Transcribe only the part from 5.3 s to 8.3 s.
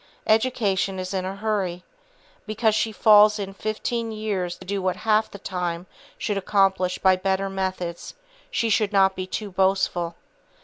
time should accomplish by better methods,